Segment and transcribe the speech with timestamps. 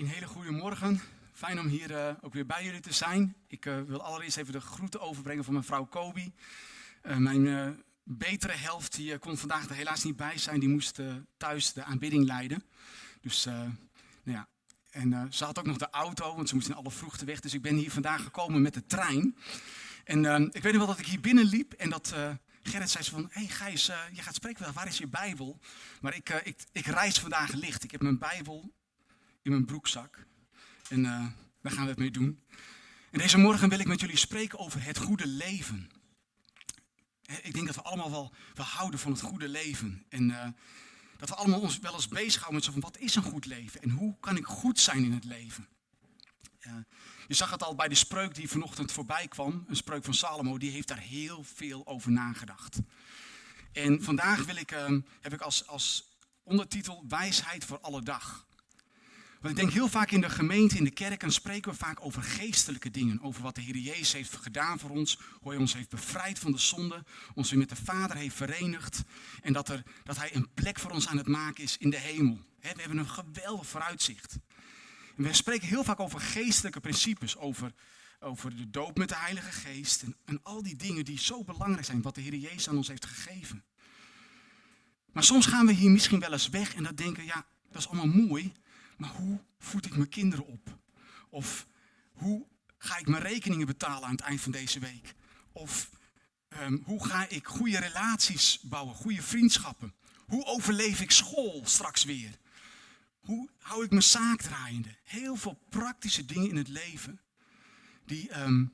[0.00, 1.00] Een hele goede morgen.
[1.32, 3.36] Fijn om hier uh, ook weer bij jullie te zijn.
[3.46, 6.32] Ik uh, wil allereerst even de groeten overbrengen van mijn vrouw Kobi.
[7.02, 10.60] Uh, mijn betere helft die kon vandaag er helaas niet bij zijn.
[10.60, 10.98] Die moest
[11.36, 12.64] thuis de aanbidding leiden.
[13.20, 13.72] Dus nou
[14.24, 14.48] ja.
[14.90, 17.40] En ze had ook nog de auto, want ze moest in alle vroegte weg.
[17.40, 19.36] Dus ik ben hier vandaag gekomen met de trein.
[20.04, 22.14] En ik weet nog wel dat ik hier binnenliep en dat
[22.62, 25.58] Gerrit zei van, hé hey Gijs, je gaat spreken waar is je Bijbel?
[26.00, 27.84] Maar ik, ik, ik reis vandaag licht.
[27.84, 28.72] Ik heb mijn Bijbel
[29.42, 30.26] in mijn broekzak.
[30.88, 31.26] En uh,
[31.62, 32.40] daar gaan we het mee doen.
[33.10, 35.90] En deze morgen wil ik met jullie spreken over het goede leven.
[37.42, 40.04] Ik denk dat we allemaal wel, wel houden van het goede leven.
[40.08, 40.48] En uh,
[41.16, 43.82] dat we allemaal ons wel eens bezighouden met zo van wat is een goed leven?
[43.82, 45.68] En hoe kan ik goed zijn in het leven?
[47.28, 49.64] Je zag het al bij de spreuk die vanochtend voorbij kwam.
[49.68, 52.78] Een spreuk van Salomo, die heeft daar heel veel over nagedacht.
[53.72, 54.70] En vandaag wil ik,
[55.20, 58.46] heb ik als, als ondertitel wijsheid voor alle dag.
[59.40, 62.04] Want ik denk heel vaak in de gemeente, in de kerk, en spreken we vaak
[62.04, 63.20] over geestelijke dingen.
[63.22, 65.18] Over wat de Heer Jezus heeft gedaan voor ons.
[65.40, 67.04] Hoe hij ons heeft bevrijd van de zonde.
[67.34, 69.02] Ons weer met de Vader heeft verenigd.
[69.42, 71.98] En dat, er, dat hij een plek voor ons aan het maken is in de
[71.98, 72.40] hemel.
[72.60, 74.38] we hebben een geweldig vooruitzicht.
[75.16, 77.36] En we spreken heel vaak over geestelijke principes.
[77.36, 77.72] Over,
[78.18, 80.02] over de doop met de Heilige Geest.
[80.02, 82.02] En, en al die dingen die zo belangrijk zijn.
[82.02, 83.64] Wat de Heer Jezus aan ons heeft gegeven.
[85.12, 87.88] Maar soms gaan we hier misschien wel eens weg en dan denken, ja, dat is
[87.88, 88.52] allemaal mooi.
[89.00, 90.78] Maar hoe voed ik mijn kinderen op?
[91.28, 91.66] Of
[92.12, 92.46] hoe
[92.78, 95.14] ga ik mijn rekeningen betalen aan het eind van deze week?
[95.52, 95.90] Of
[96.48, 99.94] ehm, hoe ga ik goede relaties bouwen, goede vriendschappen?
[100.26, 102.38] Hoe overleef ik school straks weer?
[103.20, 104.96] Hoe hou ik mijn zaak draaiende?
[105.02, 107.20] Heel veel praktische dingen in het leven
[108.04, 108.64] die, ehm,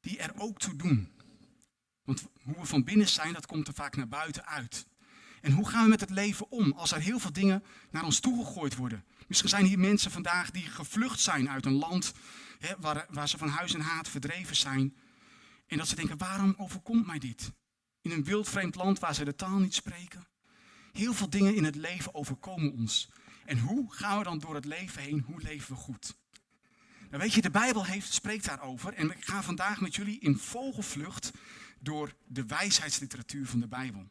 [0.00, 1.12] die er ook toe doen.
[2.04, 4.86] Want hoe we van binnen zijn, dat komt er vaak naar buiten uit.
[5.40, 8.20] En hoe gaan we met het leven om als er heel veel dingen naar ons
[8.20, 9.04] toegegooid worden?
[9.28, 12.12] Misschien zijn hier mensen vandaag die gevlucht zijn uit een land
[12.58, 14.96] hè, waar, waar ze van huis en haat verdreven zijn.
[15.66, 17.52] En dat ze denken, waarom overkomt mij dit?
[18.02, 20.26] In een wild vreemd land waar ze de taal niet spreken.
[20.92, 23.08] Heel veel dingen in het leven overkomen ons.
[23.44, 25.24] En hoe gaan we dan door het leven heen?
[25.26, 26.16] Hoe leven we goed?
[27.10, 28.94] Nou weet je, de Bijbel heeft, spreekt daarover.
[28.94, 31.30] En ik ga vandaag met jullie in vogelvlucht
[31.80, 34.08] door de wijsheidsliteratuur van de Bijbel.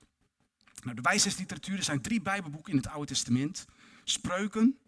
[0.84, 3.66] Nou, de wijsheidsliteratuur, er zijn drie Bijbelboeken in het Oude Testament.
[4.04, 4.80] Spreuken,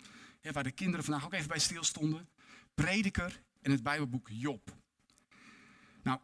[0.53, 2.29] waar de kinderen vandaag ook even bij stilstonden.
[2.73, 4.75] Prediker en het Bijbelboek Job.
[6.03, 6.19] Nou,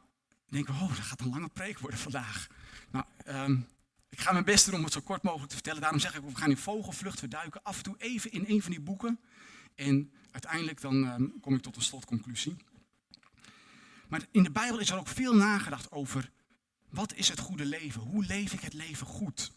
[0.46, 2.48] denk ik, oh, dat gaat een lange preek worden vandaag.
[2.92, 3.60] Nou, ehm,
[4.10, 5.82] ik ga mijn best doen om het zo kort mogelijk te vertellen.
[5.82, 8.62] Daarom zeg ik, we gaan in vogelvlucht, we duiken af en toe even in een
[8.62, 9.20] van die boeken.
[9.76, 12.56] En uiteindelijk dan ehm, kom ik tot een slotconclusie.
[14.08, 16.32] Maar in de Bijbel is er ook veel nagedacht over
[16.90, 18.02] wat is het goede leven?
[18.02, 19.52] Hoe leef ik het leven goed?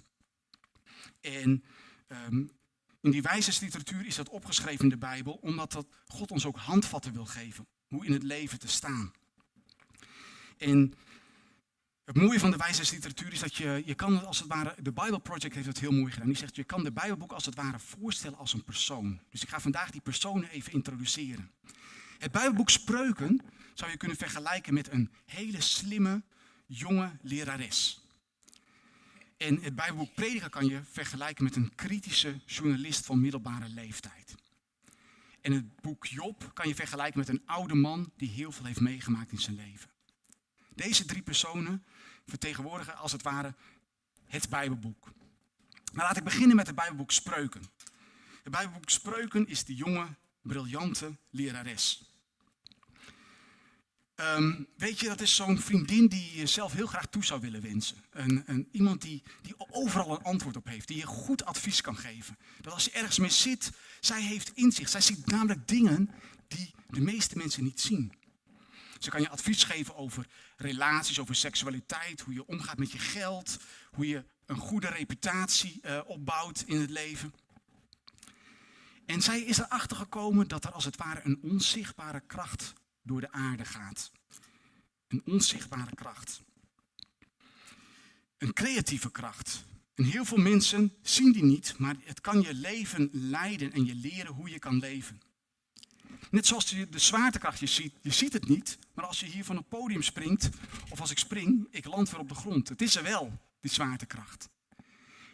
[1.21, 1.65] En
[2.09, 2.51] um,
[3.05, 7.13] in die wijzersliteratuur is dat opgeschreven in de Bijbel, omdat dat God ons ook handvatten
[7.13, 9.13] wil geven, hoe in het leven te staan.
[10.59, 10.95] En
[12.05, 15.21] het mooie van de wijzersliteratuur is dat je, je kan als het ware, de Bible
[15.21, 16.29] Project heeft het heel mooi gedaan.
[16.29, 19.21] Die zegt, je kan de Bijbelboek als het ware voorstellen als een persoon.
[19.31, 21.51] Dus ik ga vandaag die personen even introduceren.
[22.19, 23.41] Het Bijbelboek Spreuken
[23.75, 26.23] zou je kunnen vergelijken met een hele slimme,
[26.67, 28.04] jonge lerares.
[29.44, 34.34] En het Bijbelboek Prediker kan je vergelijken met een kritische journalist van middelbare leeftijd.
[35.41, 38.81] En het boek Job kan je vergelijken met een oude man die heel veel heeft
[38.81, 39.91] meegemaakt in zijn leven.
[40.75, 41.84] Deze drie personen
[42.27, 43.55] vertegenwoordigen als het ware
[44.25, 45.12] het Bijbelboek.
[45.93, 47.62] Maar laat ik beginnen met het Bijbelboek Spreuken.
[48.43, 50.06] Het Bijbelboek Spreuken is de jonge,
[50.43, 52.14] briljante lerares.
[54.15, 57.61] Ehm, weet je, dat is zo'n vriendin die je zelf heel graag toe zou willen
[57.61, 57.97] wensen.
[58.11, 61.97] Een, een, iemand die, die overal een antwoord op heeft, die je goed advies kan
[61.97, 62.39] geven.
[62.61, 63.71] Dat als je ergens mee zit,
[64.01, 64.91] zij heeft inzicht.
[64.91, 66.11] Zij ziet namelijk dingen
[66.49, 68.13] die de meeste mensen niet zien.
[68.99, 70.27] Ze kan je advies geven over
[70.57, 73.59] relaties, over seksualiteit, hoe je omgaat met je geld,
[73.91, 77.35] hoe je een goede reputatie uh, opbouwt in het leven.
[79.07, 82.73] En zij is erachter gekomen dat er als het ware een onzichtbare kracht
[83.05, 84.12] door de aarde gaat.
[85.09, 86.43] Een onzichtbare kracht.
[88.39, 89.65] Een creatieve kracht.
[89.95, 93.95] En heel veel mensen zien die niet, maar het kan je leven leiden en je
[93.95, 95.21] leren hoe je kan leven.
[96.31, 99.45] Net zoals je de zwaartekracht je ziet, je ziet het niet, maar als je hier
[99.45, 100.49] van een podium springt,
[100.89, 102.69] of als ik spring, ik land weer op de grond.
[102.69, 104.49] Het is er wel, die zwaartekracht.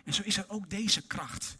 [0.04, 1.54] En zo is er ook deze kracht.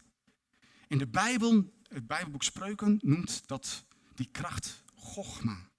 [0.87, 3.85] In de Bijbel, het Bijbelboek Spreuken, noemt dat
[4.15, 5.70] die kracht Gogma.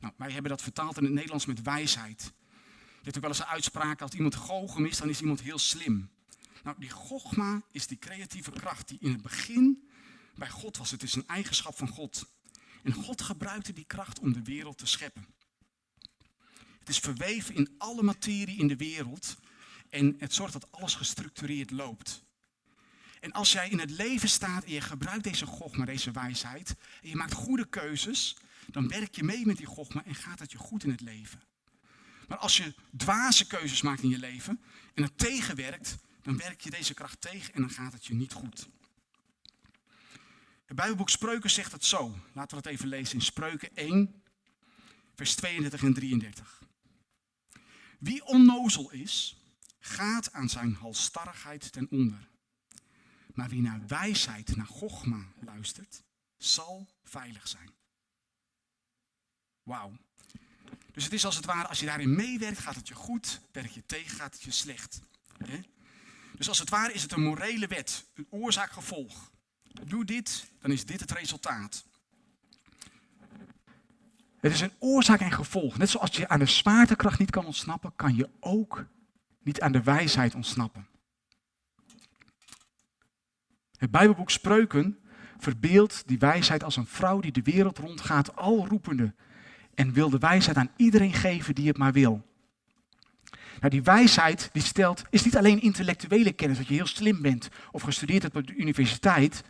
[0.00, 2.22] Nou, wij hebben dat vertaald in het Nederlands met wijsheid.
[2.22, 5.58] Je hebt ook wel eens een uitspraak, als iemand goochem is, dan is iemand heel
[5.58, 6.10] slim.
[6.62, 9.88] Nou, die gogma is die creatieve kracht die in het begin
[10.34, 10.90] bij God was.
[10.90, 12.26] Het is een eigenschap van God.
[12.82, 15.26] En God gebruikte die kracht om de wereld te scheppen.
[16.78, 19.36] Het is verweven in alle materie in de wereld
[19.90, 22.22] en het zorgt dat alles gestructureerd loopt.
[23.20, 27.08] En als jij in het leven staat en je gebruikt deze gogma, deze wijsheid, en
[27.08, 28.36] je maakt goede keuzes,
[28.70, 31.42] dan werk je mee met die gogma en gaat het je goed in het leven.
[32.28, 34.60] Maar als je dwaze keuzes maakt in je leven
[34.94, 38.32] en het tegenwerkt, dan werk je deze kracht tegen en dan gaat het je niet
[38.32, 38.68] goed.
[40.66, 42.18] Het Bijbelboek Spreuken zegt het zo.
[42.32, 44.22] Laten we het even lezen in Spreuken 1,
[45.14, 46.62] vers 32 en 33.
[47.98, 49.36] Wie onnozel is,
[49.78, 52.28] gaat aan zijn halstarrigheid ten onder.
[53.34, 56.02] Maar wie naar wijsheid, naar Gogma luistert,
[56.36, 57.77] zal veilig zijn.
[59.68, 59.96] Wauw.
[60.92, 63.40] Dus het is als het ware, als je daarin meewerkt, gaat het je goed.
[63.52, 65.00] Werk je tegen, gaat het je slecht.
[66.34, 69.30] Dus als het ware is het een morele wet, een oorzaak-gevolg.
[69.84, 71.84] Doe dit, dan is dit het resultaat.
[74.40, 75.78] Het is een oorzaak en gevolg.
[75.78, 78.86] Net zoals je aan de zwaartekracht niet kan ontsnappen, kan je ook
[79.42, 80.88] niet aan de wijsheid ontsnappen.
[83.76, 84.98] Het Bijbelboek Spreuken
[85.38, 89.14] verbeeldt die wijsheid als een vrouw die de wereld rondgaat, al roepende.
[89.78, 92.26] En wil de wijsheid aan iedereen geven die het maar wil.
[93.30, 97.48] Nou, die wijsheid die stelt, is niet alleen intellectuele kennis, dat je heel slim bent
[97.70, 99.44] of gestudeerd hebt op de universiteit.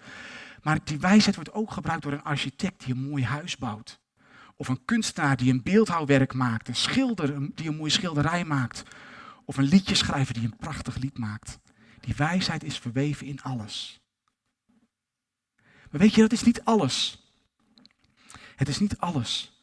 [0.63, 4.01] Maar die wijsheid wordt ook gebruikt door een architect die een mooi huis bouwt.
[4.57, 6.69] Of een kunstenaar die een beeldhouwwerk maakt.
[6.69, 8.83] Een schilder die een mooie schilderij maakt.
[9.45, 11.59] Of een liedjeschrijver die een prachtig lied maakt.
[12.01, 14.01] Die wijsheid is verweven in alles.
[15.91, 17.23] Maar weet je, dat is niet alles.
[18.57, 19.58] Het is niet alles.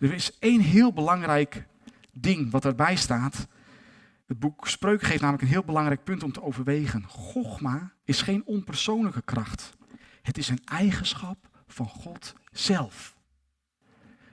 [0.00, 1.66] Er is één heel belangrijk
[2.12, 3.48] ding wat erbij staat.
[4.26, 7.04] Het boek Spreuken geeft namelijk een heel belangrijk punt om te overwegen.
[7.04, 9.76] Gogma is geen onpersoonlijke kracht.
[10.22, 13.16] Het is een eigenschap van God zelf.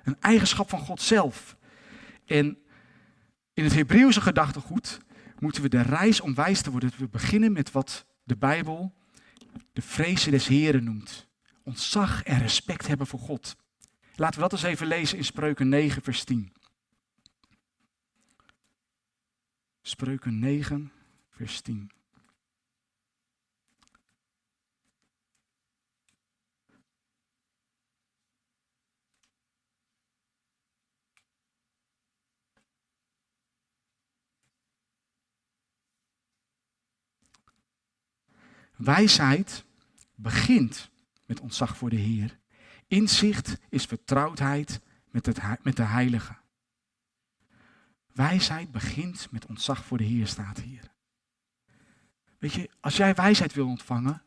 [0.04, 1.58] Een eigenschap van God zelf.
[2.26, 2.58] En
[3.54, 5.00] in het Hebreeuwse gedachtegoed
[5.40, 6.92] moeten we de reis om wijs te worden.
[6.98, 8.94] We beginnen met wat de Bijbel
[9.74, 11.28] de vrezen des Heren noemt.
[11.64, 13.56] Ontzag en respect hebben voor God.
[14.20, 16.54] Laten we dat eens even lezen in Spreuken 9, vers 10.
[19.82, 20.92] Spreuken 9,
[21.30, 21.92] vers 10.
[38.76, 39.66] Wijsheid
[40.16, 40.90] begint
[41.26, 42.40] met ontzag voor de Heer.
[42.88, 46.36] Inzicht is vertrouwdheid met, het, met de Heilige.
[48.14, 50.92] Wijsheid begint met ontzag voor de Heer, staat hier.
[52.40, 54.22] Weet je, als jij wijsheid wil ontvangen,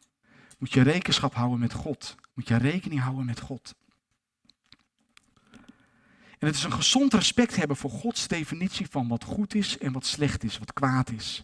[0.58, 2.16] moet je rekenschap houden met God.
[2.34, 3.74] Moet je rekening houden met God.
[6.38, 9.92] En het is een gezond respect hebben voor Gods definitie van wat goed is en
[9.92, 11.40] wat slecht is, wat kwaad is.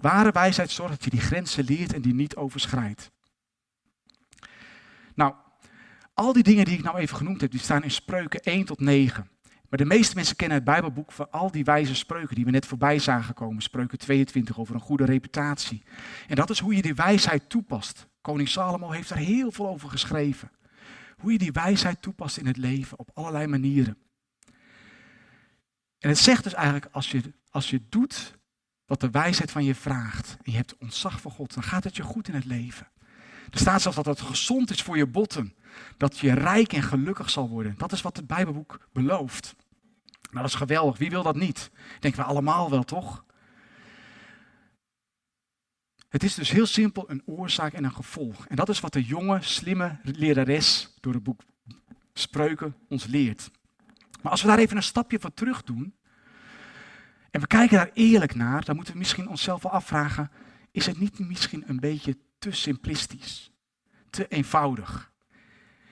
[0.00, 3.10] Ware wijsheid zorgt dat je die grenzen leert en die niet overschrijdt.
[5.14, 5.34] Nou,
[6.20, 8.80] al die dingen die ik nou even genoemd heb, die staan in spreuken 1 tot
[8.80, 9.30] 9.
[9.68, 12.66] Maar de meeste mensen kennen het Bijbelboek van al die wijze spreuken die we net
[12.66, 13.62] voorbij zagen komen.
[13.62, 15.82] Spreuken 22 over een goede reputatie.
[16.28, 18.06] En dat is hoe je die wijsheid toepast.
[18.20, 20.50] Koning Salomo heeft daar heel veel over geschreven.
[21.16, 23.96] Hoe je die wijsheid toepast in het leven op allerlei manieren.
[25.98, 28.38] En het zegt dus eigenlijk, als je, als je doet
[28.86, 31.96] wat de wijsheid van je vraagt en je hebt ontzag voor God, dan gaat het
[31.96, 32.88] je goed in het leven.
[33.50, 35.54] Er staat zelfs dat het gezond is voor je botten.
[35.96, 37.74] Dat je rijk en gelukkig zal worden.
[37.78, 39.54] Dat is wat het Bijbelboek belooft.
[40.20, 40.98] Nou, dat is geweldig.
[40.98, 41.70] Wie wil dat niet?
[42.00, 43.24] Denken we allemaal wel, toch?
[46.08, 48.46] Het is dus heel simpel een oorzaak en een gevolg.
[48.46, 51.42] En dat is wat de jonge, slimme lerares door het boek
[52.12, 53.50] Spreuken ons leert.
[54.22, 55.94] Maar als we daar even een stapje van terug doen,
[57.30, 60.30] en we kijken daar eerlijk naar, dan moeten we misschien onszelf wel afvragen,
[60.70, 63.50] is het niet misschien een beetje te simplistisch,
[64.10, 65.12] te eenvoudig?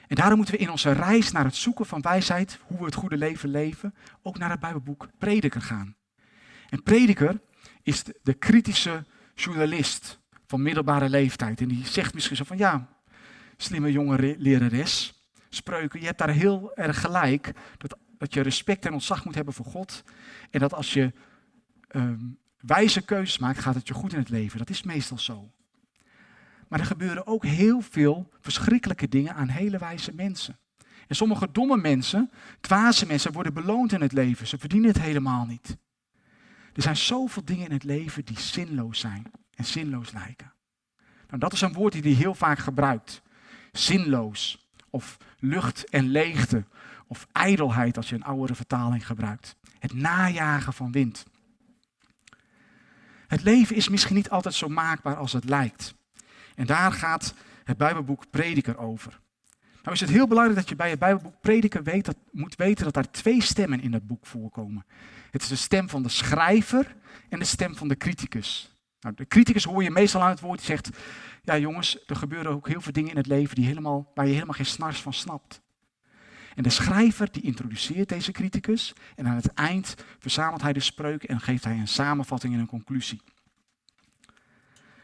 [0.08, 2.94] En daarom moeten we in onze reis naar het zoeken van wijsheid, hoe we het
[2.94, 5.96] goede leven leven, ook naar het Bijbelboek Prediker gaan.
[6.68, 7.40] En Prediker
[7.82, 11.60] is de, kritische journalist van middelbare leeftijd.
[11.60, 12.88] En die zegt misschien zo van, ja,
[13.56, 18.92] slimme jonge lerares, spreuken, je hebt daar heel erg gelijk, dat, dat je respect en
[18.92, 20.04] ontzag moet hebben voor God.
[20.50, 21.12] En dat als je
[21.90, 24.58] um, wijze keuzes maakt, gaat het je goed in het leven.
[24.58, 25.52] Dat is meestal zo.
[26.68, 30.58] Maar er gebeuren ook heel veel verschrikkelijke dingen aan hele wijze mensen.
[31.06, 34.46] En sommige domme mensen, dwaze mensen, worden beloond in het leven.
[34.46, 35.76] Ze verdienen het helemaal niet.
[36.72, 40.52] Er zijn zoveel dingen in het leven die zinloos zijn en zinloos lijken.
[41.26, 43.22] Nou, dat is een woord die hij heel vaak gebruikt.
[43.72, 46.64] zinloos of lucht en leegte
[47.06, 49.56] of ijdelheid als je een oudere vertaling gebruikt.
[49.78, 51.24] Het najagen van wind.
[53.26, 55.94] Het leven is misschien niet altijd zo maakbaar als het lijkt.
[56.58, 57.34] En daar gaat
[57.64, 59.20] het Bijbelboek Prediker over.
[59.82, 62.84] Nou is het heel belangrijk dat je bij het Bijbelboek Prediker weet dat, moet weten
[62.84, 64.86] dat daar twee stemmen in dat boek voorkomen.
[65.30, 66.96] Het is de stem van de schrijver
[67.28, 68.76] en de stem van de criticus.
[69.00, 70.90] Nou, de criticus hoor je meestal aan het woord die zegt,
[71.42, 74.32] ja jongens, er gebeuren ook heel veel dingen in het leven die helemaal, waar je
[74.32, 75.60] helemaal geen snars van snapt.
[76.54, 81.28] En de schrijver die introduceert deze criticus en aan het eind verzamelt hij de spreuken
[81.28, 83.20] en geeft hij een samenvatting en een conclusie.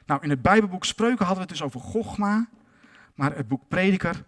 [0.06, 2.48] Nou, in het Bijbelboek Spreuken hadden we het dus over Gogma,
[3.14, 4.24] maar het boek Prediker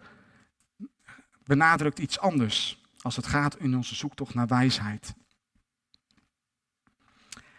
[1.43, 5.13] benadrukt iets anders als het gaat in onze zoektocht naar wijsheid.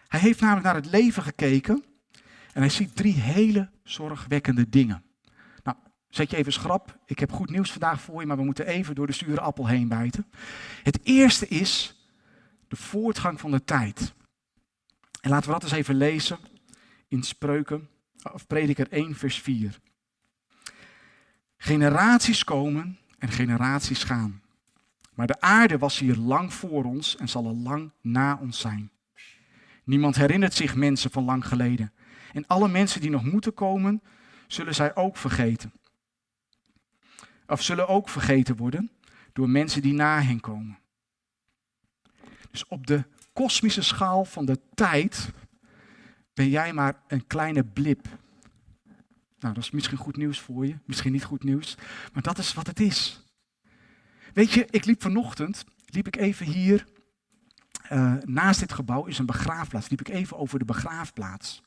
[0.07, 1.83] Hij heeft namelijk naar het leven gekeken
[2.53, 5.03] en hij ziet drie hele zorgwekkende dingen.
[5.63, 6.99] Nou, zet je even schrap.
[7.05, 9.67] Ik heb goed nieuws vandaag voor je, maar we moeten even door de zure appel
[9.67, 10.27] heen bijten.
[10.83, 11.95] Het eerste is
[12.67, 14.13] de voortgang van de tijd.
[15.21, 16.37] En laten we dat eens even lezen
[17.07, 17.89] in Spreuken,
[18.23, 19.79] of Prediker 1, vers 4.
[21.57, 24.41] Generaties komen en generaties gaan.
[25.13, 28.91] Maar de aarde was hier lang voor ons en zal er lang na ons zijn.
[29.83, 31.93] Niemand herinnert zich mensen van lang geleden.
[32.33, 34.01] En alle mensen die nog moeten komen,
[34.47, 35.73] zullen zij ook vergeten.
[37.47, 38.91] Of zullen ook vergeten worden
[39.33, 40.79] door mensen die na hen komen.
[42.51, 45.31] Dus op de kosmische schaal van de tijd
[46.39, 48.07] ben jij maar een kleine blip.
[49.39, 51.77] Nou, dat is misschien goed nieuws voor je, misschien niet goed nieuws,
[52.13, 53.23] maar dat is wat het is.
[54.33, 56.85] Weet je, ik liep vanochtend, liep ik even hier,
[57.91, 61.61] uh, naast dit gebouw is een begraafplaats, liep ik even over de begraafplaats.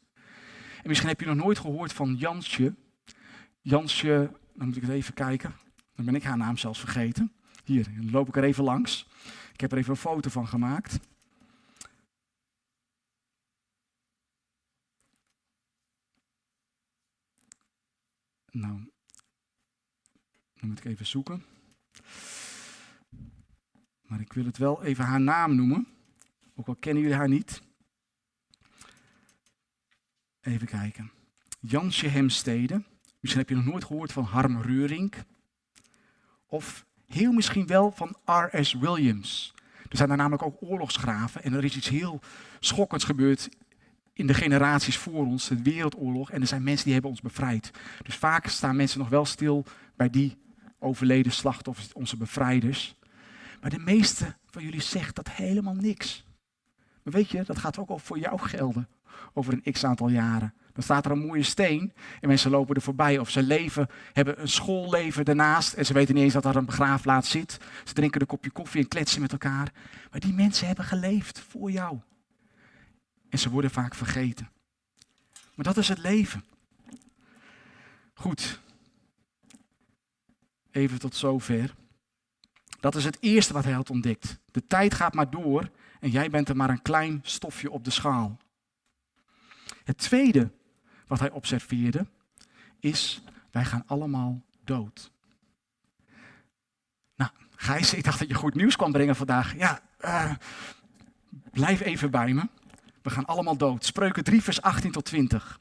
[0.83, 2.75] En misschien heb je nog nooit gehoord van Jansje.
[3.61, 5.55] Jansje, dan moet ik even kijken,
[5.95, 7.33] dan ben ik haar naam zelfs vergeten.
[7.64, 9.09] Hier, dan loop ik er even langs.
[9.52, 10.99] Ik heb er even een foto van gemaakt.
[18.52, 18.90] Nou,
[20.54, 21.44] dan moet ik even zoeken.
[24.02, 25.87] Maar ik wil het wel even haar naam noemen.
[26.54, 27.62] Ook al kennen jullie haar niet.
[30.40, 31.11] Even kijken.
[31.61, 32.82] Jansje Hemstede.
[33.21, 35.16] Misschien heb je nog nooit gehoord van Harm Reurink.
[36.47, 38.73] Of heel misschien wel van R.S.
[38.73, 39.54] Williams.
[39.88, 41.42] Er zijn daar namelijk ook oorlogsgraven.
[41.42, 42.21] En er is iets heel
[42.61, 43.49] schokkends gebeurd
[44.12, 46.31] in de generaties voor ons, de wereldoorlog.
[46.31, 47.71] En er zijn mensen die hebben ons bevrijd.
[48.02, 49.64] Dus vaak staan mensen nog wel stil
[49.97, 50.37] bij die
[50.78, 52.97] overleden slachtoffers, onze bevrijders.
[53.61, 56.25] Maar de meeste van jullie zegt dat helemaal niks.
[57.02, 58.88] Maar weet je, dat gaat ook voor jou gelden
[59.35, 60.54] over een x aantal jaren.
[60.73, 63.19] Dan staat er een mooie steen en mensen lopen er voorbij.
[63.19, 66.64] Of ze leven, hebben een schoolleven daarnaast en ze weten niet eens dat er een
[66.64, 67.59] begraafplaats zit.
[67.85, 69.73] Ze drinken een kopje koffie en kletsen met elkaar.
[70.11, 71.99] Maar die mensen hebben geleefd voor jou.
[73.33, 74.51] En ze worden vaak vergeten.
[75.55, 76.45] Maar dat is het leven.
[78.15, 78.61] Goed.
[80.71, 81.75] Even tot zover.
[82.81, 84.39] Dat is het eerste wat hij had ontdekt.
[84.51, 85.71] De tijd gaat maar door
[86.01, 88.39] en jij bent er maar een klein stofje op de schaal.
[89.85, 90.51] Het tweede
[91.07, 92.07] wat hij observeerde
[92.81, 95.12] is, wij gaan allemaal dood.
[97.15, 99.57] Nou, Gijs, ik dacht dat je goed nieuws kwam brengen vandaag.
[99.57, 100.35] Ja, uh,
[101.51, 102.49] blijf even bij me.
[103.02, 103.85] We gaan allemaal dood.
[103.85, 105.61] Spreuken 3, vers 18 tot 20.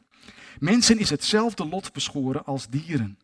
[0.59, 3.19] Mensen is hetzelfde lot beschoren als dieren.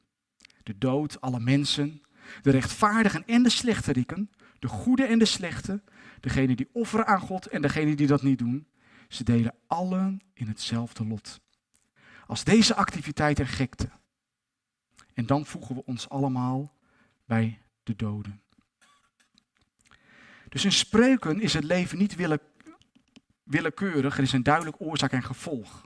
[0.64, 2.02] De dood, alle mensen,
[2.42, 5.84] de rechtvaardigen en de slechteriken, de goede en de slechte,
[6.20, 8.68] degene die offeren aan God en degene die dat niet doen,
[9.08, 11.40] ze delen allen in hetzelfde lot.
[12.28, 13.90] Als deze activiteiten gekte.
[15.14, 16.74] En dan voegen we ons allemaal
[17.26, 18.42] bij de doden.
[20.50, 22.57] Dus in spreuken is het leven niet willekeurig,
[23.50, 25.86] er is een duidelijk oorzaak en gevolg.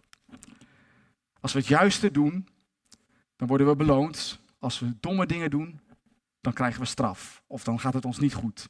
[1.40, 2.48] Als we het juiste doen,
[3.36, 4.40] dan worden we beloond.
[4.60, 5.80] Als we domme dingen doen,
[6.42, 7.44] dan krijgen we straf.
[7.48, 8.68] Of dan gaat het ons niet goed.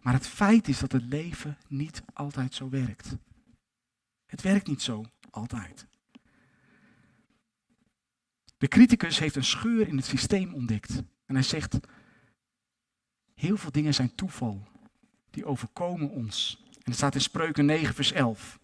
[0.00, 3.16] Maar het feit is dat het leven niet altijd zo werkt.
[4.26, 5.86] Het werkt niet zo altijd.
[8.58, 11.02] De criticus heeft een scheur in het systeem ontdekt.
[11.26, 11.78] En hij zegt,
[13.34, 14.68] heel veel dingen zijn toeval.
[15.30, 16.65] Die overkomen ons.
[16.86, 18.58] En het staat in Spreuken 9, vers 11.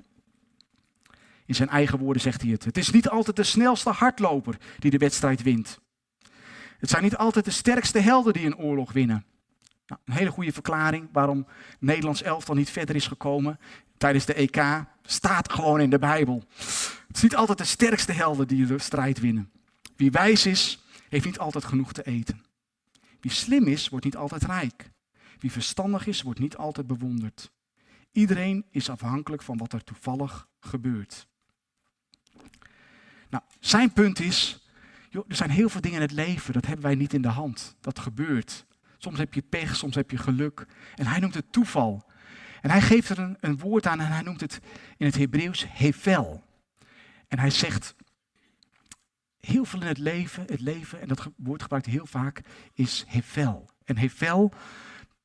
[1.47, 2.65] In zijn eigen woorden zegt hij het.
[2.65, 5.81] Het is niet altijd de snelste hardloper die de wedstrijd wint.
[6.79, 9.25] Het zijn niet altijd de sterkste helden die een oorlog winnen.
[9.87, 11.47] Nou, een hele goede verklaring waarom
[11.79, 13.59] Nederlands elftal niet verder is gekomen
[13.97, 14.85] tijdens de EK.
[15.03, 16.43] Staat gewoon in de Bijbel.
[17.07, 19.51] Het is niet altijd de sterkste helden die de strijd winnen.
[19.97, 22.45] Wie wijs is, heeft niet altijd genoeg te eten.
[23.21, 24.91] Wie slim is, wordt niet altijd rijk.
[25.39, 27.51] Wie verstandig is, wordt niet altijd bewonderd.
[28.13, 31.27] Iedereen is afhankelijk van wat er toevallig gebeurt.
[33.31, 34.69] Nou, zijn punt is,
[35.11, 37.29] joh, er zijn heel veel dingen in het leven, dat hebben wij niet in de
[37.29, 37.77] hand.
[37.81, 38.67] Dat gebeurt.
[38.99, 40.67] Soms heb je pech, soms heb je geluk.
[40.95, 42.11] En hij noemt het toeval.
[42.61, 44.61] En hij geeft er een, een woord aan en hij noemt het
[44.97, 46.45] in het Hebreeuws hevel.
[47.29, 47.95] En hij zegt,
[49.41, 52.41] heel veel in het leven, het leven, en dat woord gebruikt heel vaak,
[52.73, 53.71] is hevel.
[53.85, 54.53] En hevel,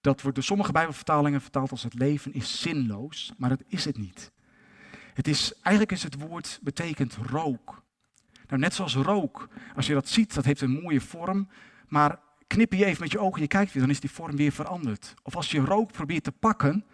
[0.08, 3.98] dat wordt door sommige bijbelvertalingen vertaald als het leven is zinloos, maar dat is het
[3.98, 4.32] niet.
[5.14, 7.84] Het is, eigenlijk is het woord betekent rook.
[8.48, 11.50] Nou, net zoals rook, als je dat ziet, dat heeft een mooie vorm,
[11.88, 14.52] maar knip je even met je ogen, je kijkt weer, dan is die vorm weer
[14.52, 15.14] veranderd.
[15.24, 16.86] Of als je rook probeert te pakken,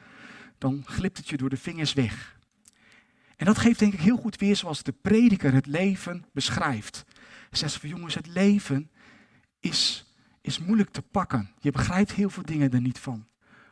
[0.58, 2.38] dan glipt het je door de vingers weg.
[3.36, 7.06] En dat geeft denk ik heel goed weer zoals de prediker het leven beschrijft.
[7.52, 8.92] Zegt van jongens, het leven
[9.60, 10.13] is,
[10.44, 11.52] is moeilijk te pakken.
[11.60, 13.28] Je begrijpt heel veel dingen er niet van.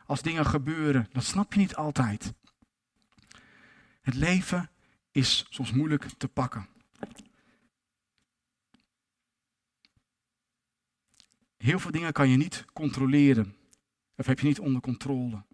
[0.06, 2.32] Als dingen gebeuren, dat snap je niet altijd.
[4.00, 4.70] Het leven
[5.10, 6.68] is soms moeilijk te pakken.
[11.56, 13.56] Heel veel dingen kan je niet controleren.
[14.16, 15.44] Of heb je niet onder controle.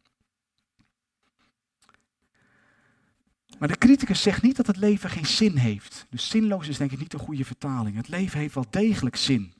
[3.58, 6.06] Maar de criticus zegt niet dat het leven geen zin heeft.
[6.10, 7.96] Dus zinloos is denk ik niet de goede vertaling.
[7.96, 9.57] Het leven heeft wel degelijk zin.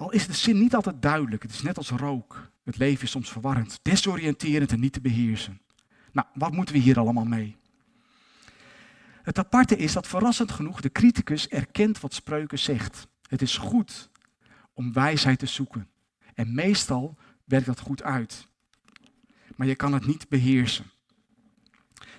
[0.00, 1.42] Al is de zin niet altijd duidelijk.
[1.42, 2.50] Het is net als rook.
[2.64, 5.60] Het leven is soms verwarrend, desoriënterend en niet te beheersen.
[6.12, 7.56] Nou, wat moeten we hier allemaal mee?
[9.22, 13.08] Het aparte is dat verrassend genoeg de criticus erkent wat Spreuken zegt.
[13.28, 14.10] Het is goed
[14.72, 15.88] om wijsheid te zoeken.
[16.34, 18.48] En meestal werkt dat goed uit
[19.60, 20.84] maar je kan het niet beheersen.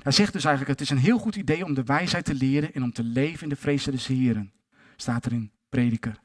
[0.01, 2.73] Hij zegt dus eigenlijk, het is een heel goed idee om de wijsheid te leren
[2.73, 4.53] en om te leven in de vrees des Heren.
[4.95, 6.19] Staat er in Prediker.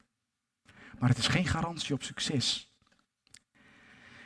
[0.99, 2.71] Maar het is geen garantie op succes.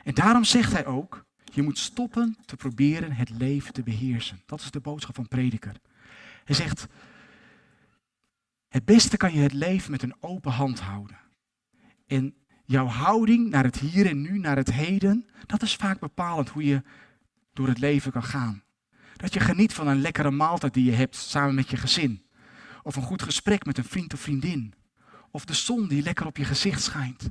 [0.03, 4.42] En daarom zegt hij ook, je moet stoppen te proberen het leven te beheersen.
[4.46, 5.75] Dat is de boodschap van Prediker.
[6.44, 6.88] Hij zegt,
[8.68, 11.18] het beste kan je het leven met een open hand houden.
[12.07, 16.50] En jouw houding naar het hier en nu, naar het heden, dat is vaak bepalend
[16.50, 16.84] hoe je
[17.53, 18.64] door het leven kan gaan.
[19.16, 22.25] Dat je geniet van een lekkere maaltijd die je hebt samen met je gezin.
[22.84, 24.74] Of een goed gesprek met een vriend of vriendin.
[25.31, 27.29] Of de zon die lekker op je gezicht schijnt.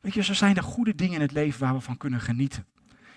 [0.00, 2.66] Weet je, zo zijn er goede dingen in het leven waar we van kunnen genieten.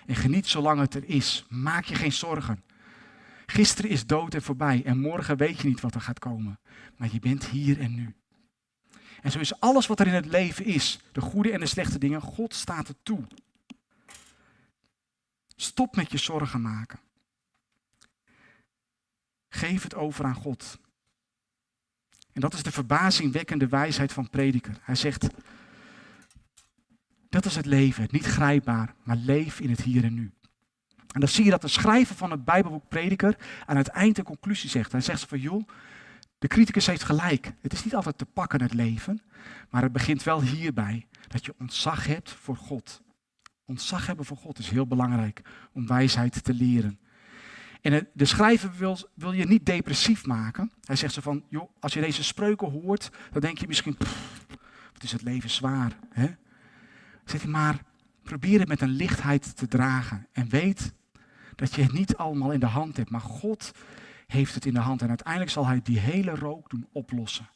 [0.06, 1.46] En geniet zolang het er is.
[1.48, 2.64] Maak je geen zorgen.
[3.46, 6.58] Gisteren is dood en voorbij en morgen weet je niet wat er gaat komen.
[6.96, 8.14] Maar je bent hier en nu.
[9.20, 11.98] En zo is alles wat er in het leven is, de goede en de slechte
[11.98, 13.26] dingen, God staat er toe.
[15.56, 17.00] Stop met je zorgen maken.
[19.48, 20.78] Geef het over aan God.
[22.36, 24.78] En dat is de verbazingwekkende wijsheid van prediker.
[24.82, 25.26] Hij zegt,
[27.28, 30.32] dat is het leven, niet grijpbaar, maar leef in het hier en nu.
[31.12, 34.22] En dan zie je dat de schrijver van het Bijbelboek Prediker aan het eind de
[34.22, 34.92] conclusie zegt.
[34.92, 35.68] Hij zegt van, joh,
[36.38, 37.52] de criticus heeft gelijk.
[37.60, 39.22] Het is niet altijd te pakken het leven,
[39.70, 41.06] maar het begint wel hierbij.
[41.28, 43.02] Dat je ontzag hebt voor God.
[43.64, 46.98] Ontzag hebben voor God is heel belangrijk om wijsheid te leren.
[47.86, 50.72] En de schrijver wil, wil je niet depressief maken.
[50.84, 53.96] Hij zegt zo van, joh, als je deze spreuken hoort, dan denk je misschien,
[54.92, 55.98] wat is het leven zwaar.
[56.10, 56.26] Hè?
[57.24, 57.82] Hij maar,
[58.22, 60.26] probeer het met een lichtheid te dragen.
[60.32, 60.92] En weet
[61.54, 63.72] dat je het niet allemaal in de hand hebt, maar God
[64.26, 65.02] heeft het in de hand.
[65.02, 67.50] En uiteindelijk zal hij die hele rook doen oplossen.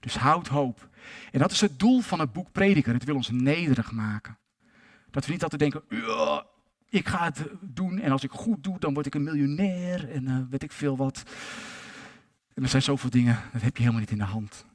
[0.00, 0.88] Dus houd hoop.
[1.32, 2.92] En dat is het doel van het boek Prediker.
[2.92, 4.38] Het wil ons nederig maken.
[5.10, 5.82] Dat we niet altijd denken,
[6.90, 10.28] ik ga het doen en als ik goed doe, dan word ik een miljonair en
[10.28, 11.22] uh, weet ik veel wat.
[12.54, 14.66] En er zijn zoveel dingen, dat heb je helemaal niet in de hand.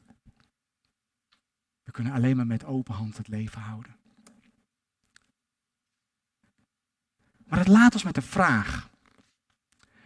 [1.84, 3.96] We kunnen alleen maar met open hand het leven houden.
[7.48, 8.90] Maar het laat ons met de vraag.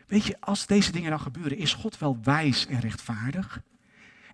[0.07, 3.61] Weet je, als deze dingen dan gebeuren, is God wel wijs en rechtvaardig?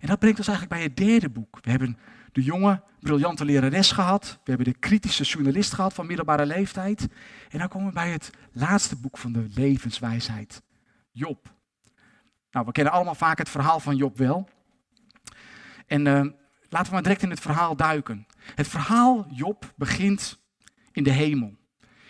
[0.00, 1.58] En dat brengt ons eigenlijk bij het derde boek.
[1.62, 1.98] We hebben
[2.36, 4.38] de jonge, briljante lerares gehad.
[4.44, 7.08] We hebben de kritische journalist gehad van middelbare leeftijd.
[7.48, 10.62] En dan komen we bij het laatste boek van de levenswijsheid.
[11.10, 11.54] Job.
[12.50, 14.48] Nou, we kennen allemaal vaak het verhaal van Job wel.
[15.86, 16.24] En uh,
[16.68, 18.26] laten we maar direct in het verhaal duiken.
[18.54, 20.38] Het verhaal Job begint
[20.92, 21.56] in de hemel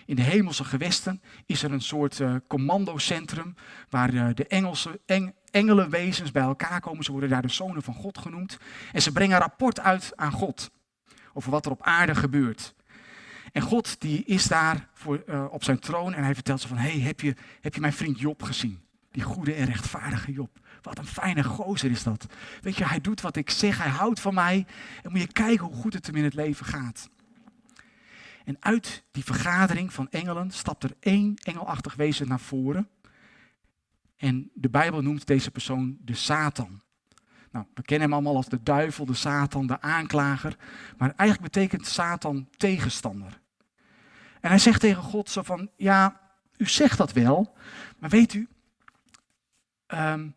[0.07, 3.55] in de hemelse gewesten is er een soort uh, commandocentrum
[3.89, 7.05] waar uh, de Engelse, eng, engelenwezens bij elkaar komen.
[7.05, 8.59] Ze worden daar de zonen van God genoemd.
[8.93, 10.71] En ze brengen rapport uit aan God
[11.33, 12.75] over wat er op aarde gebeurt.
[13.53, 16.77] En God die is daar voor, uh, op zijn troon en hij vertelt ze van,
[16.77, 18.81] hey, heb je, heb je mijn vriend Job gezien?
[19.11, 20.59] Die goede en rechtvaardige Job.
[20.83, 22.27] Wat een fijne gozer is dat.
[22.61, 24.67] Weet je, hij doet wat ik zeg, hij houdt van mij.
[25.03, 27.09] En moet je kijken hoe goed het hem in het leven gaat.
[28.45, 32.89] En uit die vergadering van engelen stapt er één engelachtig wezen naar voren.
[34.17, 36.83] En de Bijbel noemt deze persoon de Satan.
[37.51, 40.57] Nou, we kennen hem allemaal als de duivel, de Satan, de aanklager.
[40.97, 43.41] Maar eigenlijk betekent Satan tegenstander.
[44.41, 46.21] En hij zegt tegen God zo van, ja,
[46.57, 47.57] u zegt dat wel,
[47.99, 48.49] maar weet u,
[49.87, 50.35] um,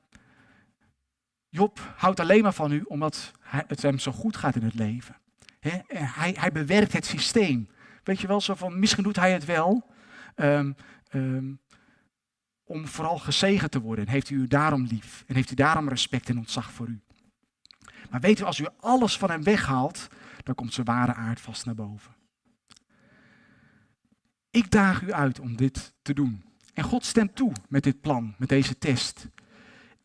[1.49, 3.31] Job houdt alleen maar van u omdat
[3.67, 5.15] het hem zo goed gaat in het leven.
[5.59, 7.69] hij, hij bewerkt het systeem.
[8.03, 9.89] Weet je wel, zo van, misschien doet hij het wel
[10.35, 10.75] um,
[12.69, 14.05] om vooral gezegend te worden.
[14.05, 15.23] En heeft u u daarom lief.
[15.27, 16.99] En heeft u daarom respect en ontzag voor u.
[18.09, 20.07] Maar weet u, als u alles van hem weghaalt,
[20.43, 22.15] dan komt zijn ware aard vast naar boven.
[24.49, 26.43] Ik daag u uit om dit te doen.
[26.73, 29.27] En God stemt toe met dit plan, met deze test.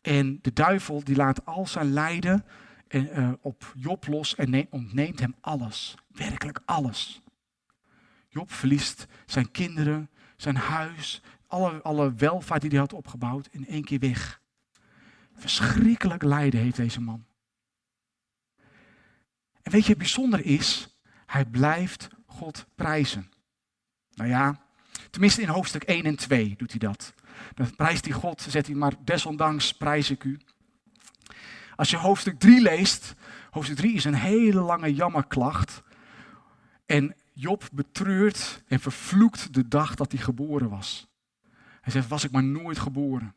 [0.01, 2.45] En de duivel die laat al zijn lijden
[2.89, 5.95] uh, op Job los en ontneemt hem alles.
[6.07, 7.21] Werkelijk alles.
[8.29, 11.21] Job verliest zijn kinderen, zijn huis,
[11.81, 14.41] alle, welvaart die hij had opgebouwd in één keer weg.
[15.35, 17.25] Verschrikkelijk lijden heeft deze man.
[19.61, 23.31] En weet je, het bijzonder is, hij blijft God prijzen.
[24.13, 24.61] Nou ja,
[25.09, 27.13] tenminste in hoofdstuk 1 en 2 doet hij dat.
[27.53, 30.39] Dan prijst hij God, zet hij maar desondanks prijs ik u.
[31.75, 33.13] Als je hoofdstuk 3 leest,
[33.49, 35.83] hoofdstuk 3 is een hele lange jammerklacht.
[36.85, 41.07] En Job betreurt en vervloekt de dag dat hij geboren was.
[41.85, 43.35] Hij zegt, was ik maar nooit geboren.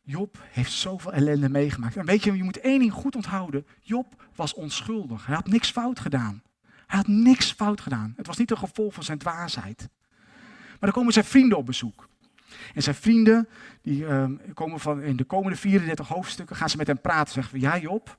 [0.00, 1.96] Job heeft zoveel ellende meegemaakt.
[1.96, 3.66] En weet je, je moet één ding goed onthouden.
[3.80, 5.26] Job was onschuldig.
[5.26, 6.42] Hij had niks fout gedaan.
[6.62, 8.14] Hij had niks fout gedaan.
[8.16, 9.88] Het was niet een gevolg van zijn dwaasheid.
[10.68, 12.08] Maar dan komen zijn vrienden op bezoek.
[12.74, 13.48] En zijn vrienden,
[13.82, 17.32] die ehm, komen van, in de komende 34 hoofdstukken, gaan ze met hem praten.
[17.32, 18.18] Zeggen van, ja Job,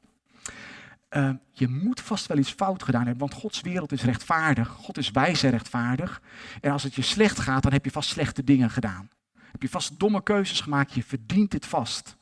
[1.13, 4.67] ehm, je moet vast wel iets fout gedaan hebben, want Gods wereld is rechtvaardig.
[4.67, 6.21] God is wijs en rechtvaardig.
[6.61, 9.09] En als het je slecht gaat, dan heb je vast slechte dingen gedaan.
[9.51, 12.17] Heb je vast domme keuzes gemaakt, je verdient dit vast.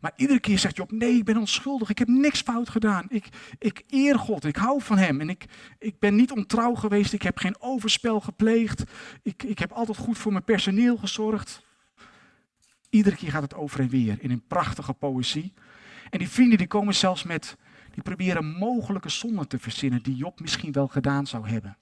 [0.00, 3.06] Maar iedere keer zegt Job, nee, ik ben onschuldig, ik heb niks fout gedaan.
[3.08, 5.44] Ik, ik eer God, ik hou van hem en ik,
[5.78, 8.82] ik ben niet ontrouw geweest, ik heb geen overspel gepleegd.
[9.22, 11.64] Ik, ik heb altijd goed voor mijn personeel gezorgd.
[12.90, 15.52] Iedere keer gaat het over en weer in een prachtige poëzie.
[16.10, 17.56] En die vrienden die komen zelfs met,
[17.96, 21.76] die proberen mogelijke zonden te verzinnen die Job misschien wel gedaan zou hebben.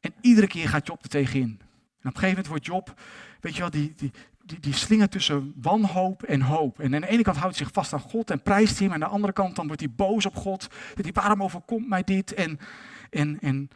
[0.00, 1.58] En iedere keer gaat Job er tegenin.
[1.60, 3.00] En op een gegeven moment wordt Job,
[3.40, 4.10] weet je wel, die, die,
[4.44, 6.80] die, die slinger tussen wanhoop en hoop.
[6.80, 8.88] En aan de ene kant houdt hij zich vast aan God en prijst hem.
[8.88, 10.68] En aan de andere kant dan wordt hij boos op God.
[10.94, 12.34] Dat hij, waarom overkomt mij dit?
[12.34, 12.58] En,
[13.10, 13.70] en, en,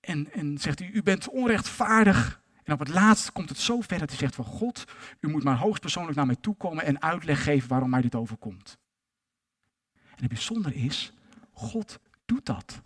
[0.00, 2.40] en, en zegt hij, u bent onrechtvaardig.
[2.64, 4.84] En op het laatst komt het zo ver dat hij zegt van God,
[5.20, 8.79] u moet maar hoogstpersoonlijk naar mij toe komen en uitleg geven waarom mij dit overkomt.
[10.20, 11.12] En het bijzondere is,
[11.52, 12.80] God doet dat.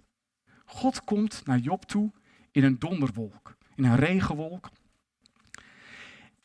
[0.65, 2.13] God komt naar Job toe
[2.51, 4.71] in een donderwolk, in een regenwolk.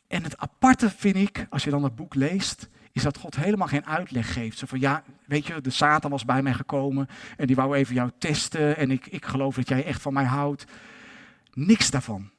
[0.07, 3.67] En het aparte vind ik, als je dan het boek leest, is dat God helemaal
[3.67, 4.57] geen uitleg geeft.
[4.57, 7.95] Zo van, ja, weet je, de Satan was bij mij gekomen en die wou even
[7.95, 10.65] jou testen en ik, ik geloof dat jij echt van mij houdt.
[11.53, 12.29] Niks daarvan.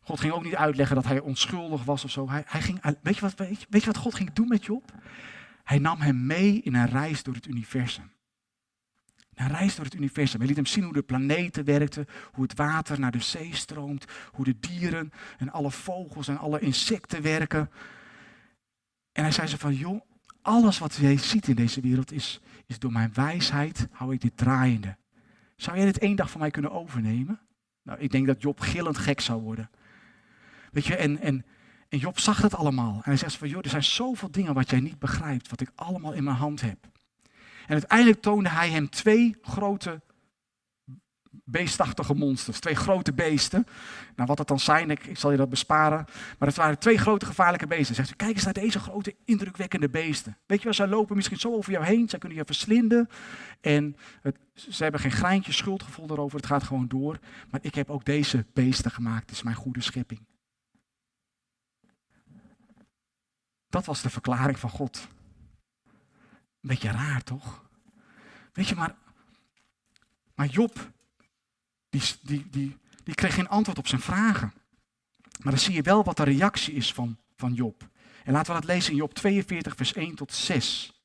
[0.00, 2.28] God ging ook niet uitleggen dat hij onschuldig was of zo.
[2.28, 4.64] Hij, hij ging, weet, je wat, weet, je, weet je wat God ging doen met
[4.64, 4.92] Job?
[5.70, 8.12] Hij nam hem mee in een reis door het universum.
[9.34, 10.38] Hij reist door het universum.
[10.38, 14.04] Hij liet hem zien hoe de planeten werkten, hoe het water naar de zee stroomt,
[14.32, 17.70] hoe de dieren en alle vogels en alle insecten werken.
[19.12, 20.00] En hij zei ze van, joh,
[20.42, 24.36] alles wat jij ziet in deze wereld is, is door mijn wijsheid, hou ik dit
[24.36, 24.96] draaiende.
[25.56, 27.40] Zou jij dit één dag van mij kunnen overnemen?
[27.82, 29.70] Nou, ik denk dat Job gillend gek zou worden.
[30.70, 31.44] Weet je, en, en,
[31.90, 32.94] en Job zag dat allemaal.
[32.94, 35.70] En hij zegt van, joh, er zijn zoveel dingen wat jij niet begrijpt, wat ik
[35.74, 36.78] allemaal in mijn hand heb.
[37.66, 40.00] En uiteindelijk toonde hij hem twee grote
[41.44, 42.60] beestachtige monsters.
[42.60, 43.66] Twee grote beesten.
[44.16, 46.04] Nou, wat dat dan zijn, ik, zal je dat besparen.
[46.38, 47.94] Maar het waren twee grote gevaarlijke beesten.
[47.94, 50.36] Zegt ze, kijk eens naar deze grote indrukwekkende beesten.
[50.46, 52.08] Weet je wel, zij lopen misschien zo over jou heen.
[52.08, 53.08] Zij kunnen je verslinden.
[53.60, 56.36] En het, ze hebben geen greintje schuldgevoel daarover.
[56.36, 57.18] Het gaat gewoon door.
[57.50, 59.20] Maar ik heb ook deze beesten gemaakt.
[59.20, 60.20] Het is mijn goede schepping.
[63.70, 65.08] Dat was de verklaring van God.
[66.60, 67.64] Een beetje raar, toch?
[68.52, 68.94] Weet je, maar,
[70.34, 70.90] maar Job,
[71.88, 74.52] die, die, die, die kreeg geen antwoord op zijn vragen.
[75.42, 77.88] Maar dan zie je wel wat de reactie is van, van Job.
[78.24, 81.02] En laten we dat lezen in Job 42, vers 1 tot 6.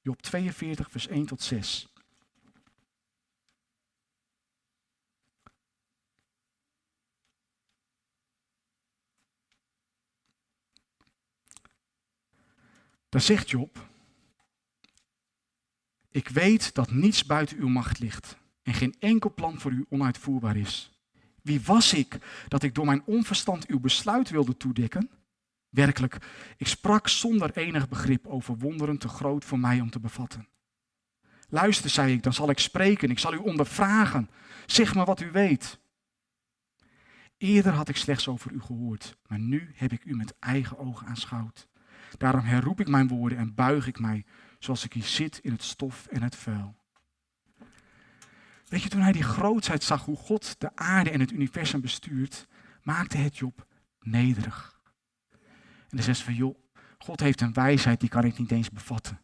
[0.00, 1.91] Job 42, vers 1 tot 6.
[13.12, 13.88] Dan zegt Job,
[16.10, 20.56] ik weet dat niets buiten uw macht ligt en geen enkel plan voor u onuitvoerbaar
[20.56, 21.00] is.
[21.42, 25.10] Wie was ik dat ik door mijn onverstand uw besluit wilde toedekken?
[25.68, 26.18] Werkelijk,
[26.56, 30.48] ik sprak zonder enig begrip over wonderen te groot voor mij om te bevatten.
[31.48, 34.30] Luister, zei ik, dan zal ik spreken, ik zal u ondervragen.
[34.66, 35.78] Zeg me wat u weet.
[37.36, 41.06] Eerder had ik slechts over u gehoord, maar nu heb ik u met eigen ogen
[41.06, 41.70] aanschouwd.
[42.18, 44.24] Daarom herroep ik mijn woorden en buig ik mij,
[44.58, 46.76] zoals ik hier zit in het stof en het vuil.
[48.66, 52.46] Weet je, toen hij die grootheid zag, hoe God de aarde en het universum bestuurt,
[52.82, 53.66] maakte het Job
[54.00, 54.80] nederig.
[55.88, 56.58] En dan zegt van, joh,
[56.98, 59.20] God heeft een wijsheid die kan ik niet eens bevatten.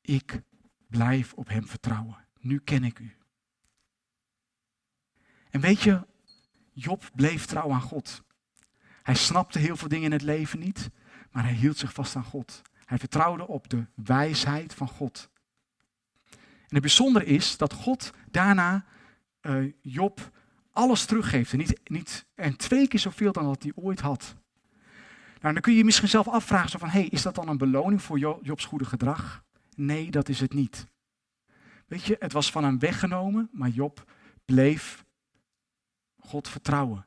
[0.00, 0.42] Ik
[0.88, 2.26] blijf op hem vertrouwen.
[2.40, 3.16] Nu ken ik u.
[5.50, 6.06] En weet je,
[6.72, 8.22] Job bleef trouw aan God.
[9.02, 10.90] Hij snapte heel veel dingen in het leven niet,
[11.34, 12.62] maar hij hield zich vast aan God.
[12.84, 15.28] Hij vertrouwde op de wijsheid van God.
[16.30, 18.84] En het bijzondere is dat God daarna
[19.42, 20.30] uh, Job
[20.70, 21.52] alles teruggeeft.
[21.52, 24.34] En, niet, niet, en twee keer zoveel dan dat hij ooit had.
[25.40, 28.02] Nou, dan kun je je misschien zelf afvragen: van, hey, is dat dan een beloning
[28.02, 29.44] voor Jobs goede gedrag?
[29.76, 30.86] Nee, dat is het niet.
[31.86, 34.10] Weet je, het was van hem weggenomen, maar Job
[34.44, 35.04] bleef
[36.18, 37.06] God vertrouwen.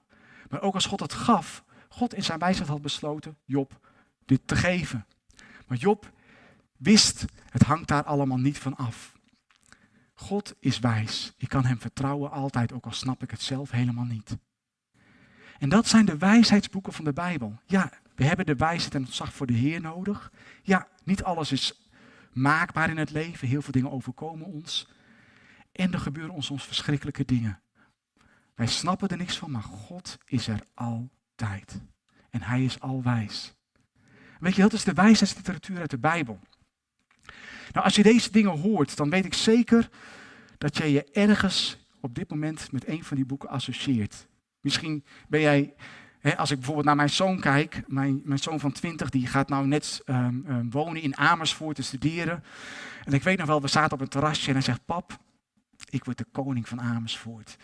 [0.50, 3.80] Maar ook als God het gaf, God in zijn wijsheid had besloten Job
[4.28, 5.06] dit te geven.
[5.68, 6.12] Maar Job
[6.78, 9.16] wist, het hangt daar allemaal niet van af.
[10.14, 11.34] God is wijs.
[11.38, 14.38] Ik kan hem vertrouwen altijd, ook al snap ik het zelf helemaal niet.
[15.60, 17.60] En dat zijn de wijsheidsboeken van de Bijbel.
[17.66, 20.32] Ja, we hebben de wijsheid en ontzag voor de Heer nodig.
[20.64, 21.90] Ja, niet alles is
[22.34, 23.48] maakbaar in het leven.
[23.48, 24.88] Heel veel dingen overkomen ons.
[25.72, 27.62] En er gebeuren ons soms verschrikkelijke dingen.
[28.56, 31.82] Wij snappen er niks van, maar God is er altijd.
[32.30, 33.57] En Hij is alwijs.
[34.40, 36.40] Weet je, dat is de wijsheidsliteratuur uit de Bijbel.
[37.72, 39.90] Nou, als je deze dingen hoort, dan weet ik zeker
[40.58, 44.28] dat jij je ergens op dit moment met een van die boeken associeert.
[44.62, 45.74] Misschien ben jij,
[46.20, 49.50] hè, als ik bijvoorbeeld naar mijn zoon kijk, mijn, mijn zoon van 20, die gaat
[49.50, 52.44] nou net um, um, wonen in Amersfoort te studeren.
[53.04, 55.18] En ik weet nog wel, we zaten op een terrasje en hij zegt, pap,
[55.90, 57.58] ik word de koning van Amersfoort.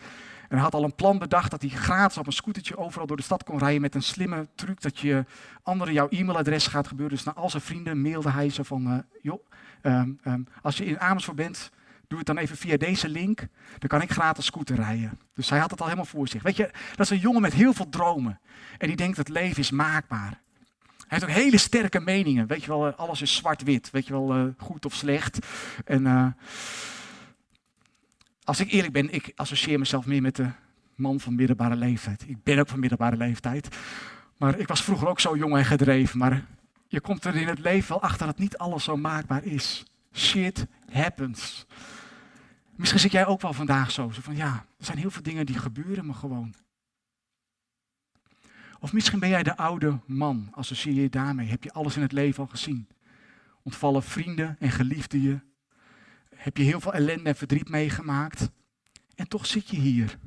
[0.53, 3.17] En hij had al een plan bedacht dat hij gratis op een scootertje overal door
[3.17, 5.25] de stad kon rijden met een slimme truc dat je
[5.63, 7.15] anderen jouw e-mailadres gaat gebeuren.
[7.15, 9.45] Dus naar al zijn vrienden mailde hij ze van, uh, joh,
[9.81, 11.71] um, um, als je in Amersfoort bent,
[12.07, 13.47] doe het dan even via deze link.
[13.79, 15.19] Dan kan ik gratis scooter rijden.
[15.33, 16.43] Dus hij had het al helemaal voor zich.
[16.43, 18.39] Weet je, dat is een jongen met heel veel dromen.
[18.77, 20.41] En die denkt dat leven is maakbaar.
[21.07, 22.47] Hij heeft ook hele sterke meningen.
[22.47, 23.91] Weet je wel, eh, alles is zwart-wit.
[23.91, 25.45] Weet je wel, uh, goed of slecht.
[25.85, 26.35] En
[28.43, 30.49] als ik eerlijk ben, ik associeer mezelf meer met de
[30.95, 32.23] man van middelbare leeftijd.
[32.27, 33.75] Ik ben ook van middelbare leeftijd.
[34.37, 36.17] Maar ik was vroeger ook zo jong en gedreven.
[36.17, 36.45] Maar
[36.87, 39.85] je komt er in het leven wel achter dat niet alles zo maakbaar is.
[40.13, 41.65] Shit happens.
[42.75, 44.11] Misschien zit jij ook wel vandaag zo.
[44.11, 46.53] Zo van ja, er zijn heel veel dingen die gebeuren me gewoon.
[48.79, 50.47] Of misschien ben jij de oude man.
[50.51, 51.47] Associeer je daarmee.
[51.47, 52.87] Heb je alles in het leven al gezien?
[53.63, 55.39] Ontvallen vrienden en geliefden je?
[56.43, 58.49] Heb je heel veel ellende en verdriet meegemaakt?
[59.15, 60.19] En toch zit je hier.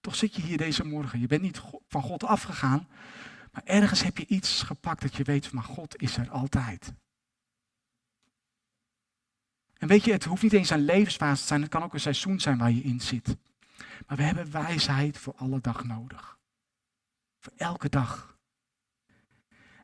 [0.00, 1.20] Toch zit je hier deze morgen.
[1.20, 2.88] Je bent niet van God afgegaan,
[3.52, 6.92] maar ergens heb je iets gepakt dat je weet van God is er altijd.
[9.74, 12.00] En weet je, het hoeft niet eens een levensfase te zijn, het kan ook een
[12.00, 13.36] seizoen zijn waar je in zit.
[14.06, 16.38] Maar we hebben wijsheid voor alle dag nodig.
[17.38, 18.38] Voor elke dag.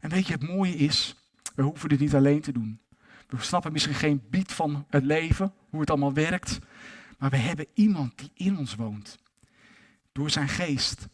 [0.01, 1.17] En weet je, het mooie is,
[1.55, 2.84] we hoeven dit niet alleen te doen.
[3.27, 6.59] We snappen misschien geen bied van het leven, hoe het allemaal werkt.
[7.19, 9.19] Maar we hebben iemand die in ons woont.
[10.13, 11.07] Door zijn geest.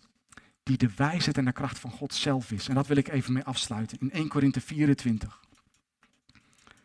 [0.63, 2.69] Die de wijsheid en de kracht van God zelf is.
[2.69, 3.99] En dat wil ik even mee afsluiten.
[4.01, 5.41] In 1 Korinthe 24.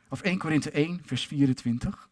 [0.09, 2.09] Of 1 Korinthe 1, vers 24.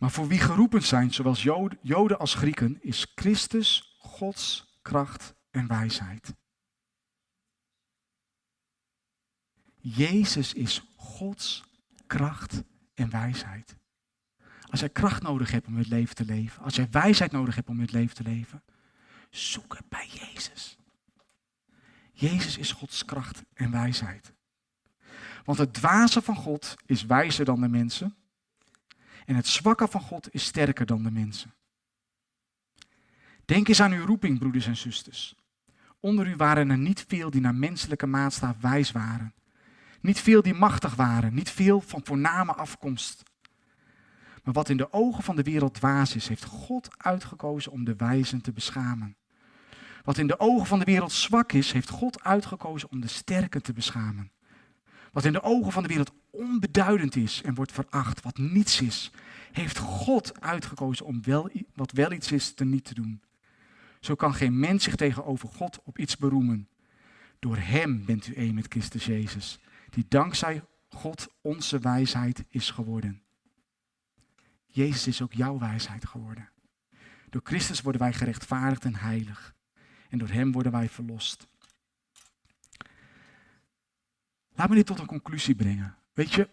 [0.00, 1.36] Maar voor wie geroepen zijn, zowel
[1.82, 6.34] Joden als Grieken, is Christus Gods kracht en wijsheid.
[9.76, 11.64] Jezus is Gods
[12.06, 12.62] kracht
[12.94, 13.76] en wijsheid.
[14.70, 17.68] Als jij kracht nodig hebt om het leven te leven, als jij wijsheid nodig hebt
[17.68, 18.62] om het leven te leven,
[19.30, 20.76] zoek het bij Jezus.
[22.12, 24.32] Jezus is Gods kracht en wijsheid.
[25.44, 28.14] Want het dwaze van God is wijzer dan de mensen
[29.30, 31.54] en het zwakke van God is sterker dan de mensen.
[33.44, 35.34] Denk eens aan uw roeping, broeders en zusters.
[36.00, 39.34] Onder u waren er niet veel die naar menselijke maatstaaf wijs waren.
[40.00, 43.22] Niet veel die machtig waren, niet veel van voorname afkomst.
[44.42, 47.96] Maar wat in de ogen van de wereld dwaas is, heeft God uitgekozen om de
[47.96, 49.16] wijzen te beschamen.
[50.04, 53.62] Wat in de ogen van de wereld zwak is, heeft God uitgekozen om de sterken
[53.62, 54.32] te beschamen.
[55.12, 59.10] Wat in de ogen van de wereld onbeduidend is en wordt veracht, wat niets is,
[59.52, 63.22] heeft God uitgekozen om wel, wat wel iets is te niet te doen.
[64.00, 66.68] Zo kan geen mens zich tegenover God op iets beroemen.
[67.38, 69.58] Door Hem bent u één met Christus Jezus,
[69.90, 73.22] die dankzij God onze wijsheid is geworden.
[74.66, 76.48] Jezus is ook jouw wijsheid geworden.
[77.30, 79.54] Door Christus worden wij gerechtvaardigd en heilig.
[80.08, 81.48] En door Hem worden wij verlost.
[84.54, 85.99] Laat me dit tot een conclusie brengen.
[86.20, 86.48] Weet je,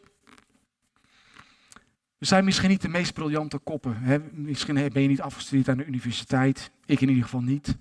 [2.17, 3.97] we zijn misschien niet de meest briljante koppen.
[3.97, 4.19] Hè?
[4.19, 6.71] Misschien ben je niet afgestudeerd aan de universiteit.
[6.85, 7.77] Ik in ieder geval niet.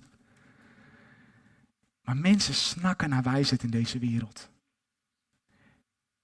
[2.01, 4.49] Maar mensen snakken naar wijsheid in deze wereld.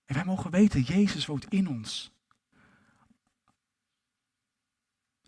[0.06, 2.12] En wij mogen weten, Jezus woont in ons.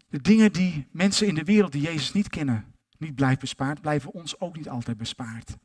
[0.07, 4.11] De dingen die mensen in de wereld die Jezus niet kennen, niet blijven bespaard, blijven
[4.11, 5.57] ons ook niet altijd bespaard.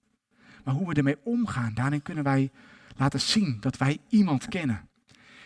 [0.64, 2.50] Maar hoe we ermee omgaan, daarin kunnen wij
[2.96, 4.88] laten zien dat wij iemand kennen.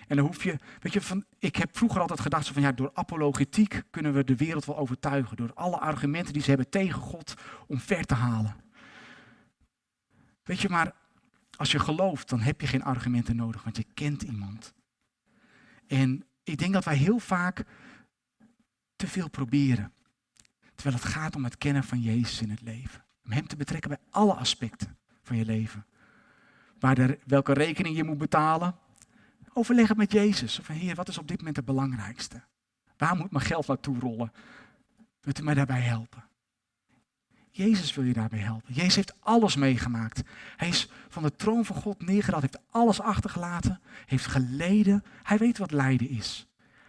[0.06, 2.90] En dan hoef je, weet je, van, ik heb vroeger altijd gedacht van ja, door
[2.94, 5.36] apologetiek kunnen we de wereld wel overtuigen.
[5.36, 7.34] Door alle argumenten die ze hebben tegen God
[7.66, 8.56] om ver te halen.
[10.42, 10.92] Weet je, maar
[11.56, 14.74] als je gelooft, dan heb je geen argumenten nodig, want je kent iemand.
[15.86, 17.64] En ik denk dat wij heel vaak
[18.96, 19.92] te veel proberen.
[20.74, 23.04] Terwijl het gaat om het kennen van Jezus in het leven.
[23.24, 25.86] Om Hem te betrekken bij alle aspecten van je leven.
[26.84, 28.76] Waar welke rekening je moet betalen.
[29.52, 30.58] Overleg het met Jezus.
[30.62, 32.42] Van Heer, wat is op dit moment het belangrijkste?
[32.96, 34.32] Waar moet mijn geld naartoe rollen?
[35.20, 36.24] Wilt u mij daarbij helpen?
[37.50, 38.74] Jezus wil je daarbij helpen.
[38.74, 40.22] Jezus heeft alles meegemaakt.
[40.56, 45.04] Hij is van de troon van God neergedaald, heeft alles achtergelaten, heeft geleden.
[45.22, 46.46] Hij weet wat lijden is.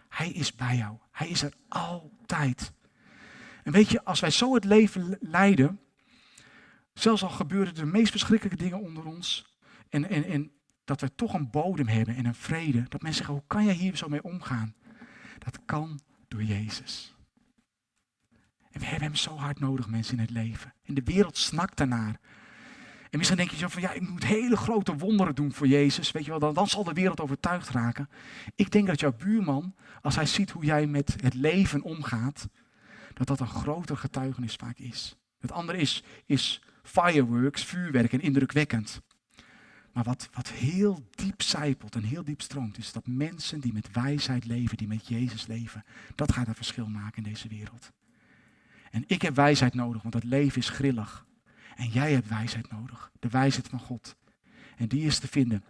[0.08, 0.96] Hij is bij jou.
[1.10, 2.72] Hij is er altijd.
[3.62, 5.80] En weet je, als wij zo het leven leiden,
[6.92, 9.55] zelfs al gebeuren de meest verschrikkelijke dingen onder ons,
[9.88, 10.50] en, en, en
[10.84, 13.74] dat we toch een bodem hebben en een vrede, dat mensen zeggen, hoe kan jij
[13.74, 14.74] hier zo mee omgaan?
[15.38, 17.16] Dat kan door Jezus.
[18.70, 20.74] En we hebben hem zo hard nodig, mensen in het leven.
[20.82, 22.20] En de wereld snakt daarnaar.
[23.10, 26.10] En misschien denk je zo van, ja, ik moet hele grote wonderen doen voor Jezus.
[26.10, 28.08] Weet je wel, dan, dan zal de wereld overtuigd raken.
[28.54, 32.48] Ik denk dat jouw buurman, als hij ziet hoe jij met het leven omgaat,
[33.12, 35.16] dat dat een groter getuigenis vaak is.
[35.38, 39.00] Het andere is, is fireworks, vuurwerk en indrukwekkend.
[39.96, 43.92] Maar wat, wat heel diep zijpelt en heel diep stroomt, is dat mensen die met
[43.92, 47.92] wijsheid leven, die met Jezus leven, dat gaat een verschil maken in deze wereld.
[48.90, 51.26] En ik heb wijsheid nodig, want het leven is grillig.
[51.76, 54.16] En jij hebt wijsheid nodig, de wijsheid van God.
[54.76, 55.64] En die is te vinden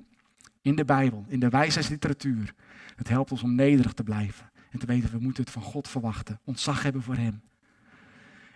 [0.62, 2.54] in de Bijbel, in de wijsheidsliteratuur.
[2.96, 5.88] Het helpt ons om nederig te blijven en te weten, we moeten het van God
[5.88, 7.42] verwachten, ontzag hebben voor Hem.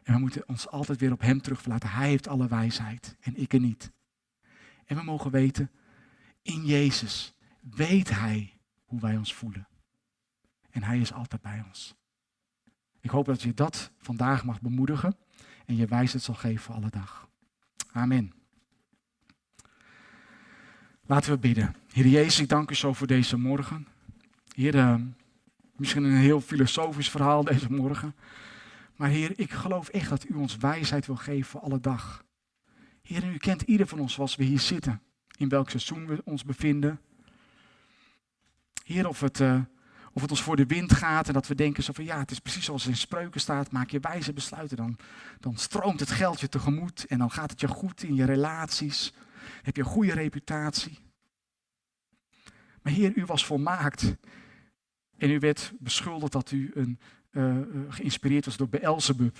[0.02, 1.90] En we moeten ons altijd weer op Hem terugverlaten.
[1.90, 3.92] Hij heeft alle wijsheid en ik er niet.
[4.90, 5.70] En we mogen weten,
[6.42, 9.68] in Jezus weet Hij hoe wij ons voelen.
[10.70, 11.94] En Hij is altijd bij ons.
[13.00, 15.16] Ik hoop dat je dat vandaag mag bemoedigen
[15.66, 17.29] en je wijsheid zal geven voor alle dag.
[17.92, 18.33] Amen.
[21.07, 21.74] Laten we bidden.
[21.92, 23.87] Heer Jezus, ik dank u zo voor deze morgen.
[24.55, 24.94] Heer, uh,
[25.76, 28.14] misschien een heel filosofisch verhaal deze morgen.
[28.96, 32.24] Maar Heer, ik geloof echt dat u ons wijsheid wil geven voor alle dag.
[33.10, 35.02] Heer, u kent ieder van ons zoals we hier zitten.
[35.36, 37.00] In welk seizoen we ons bevinden.
[38.84, 39.62] Heer, of het, uh,
[40.12, 42.30] of het ons voor de wind gaat en dat we denken zo van ja, het
[42.30, 43.72] is precies zoals in spreuken staat.
[43.72, 44.96] Maak je wijze besluiten, dan,
[45.40, 49.12] dan stroomt het geld je tegemoet en dan gaat het je goed in je relaties.
[49.62, 50.98] Heb je een goede reputatie.
[52.82, 54.16] Maar Heer, u was volmaakt.
[55.16, 57.56] En u werd beschuldigd dat u een, uh,
[57.88, 59.38] geïnspireerd was door Beelzebub.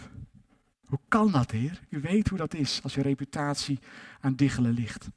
[0.91, 1.80] Hoe kan dat, Heer?
[1.88, 3.78] U weet hoe dat is als je reputatie
[4.20, 5.09] aan diggelen ligt.